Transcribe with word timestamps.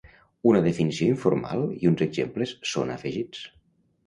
Una 0.51 0.61
definició 0.67 1.09
informal 1.15 1.67
i 1.83 1.91
uns 1.91 2.01
exemples 2.07 2.55
són 2.73 2.95
afegits. 2.97 3.45